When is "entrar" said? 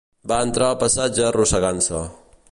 0.51-0.69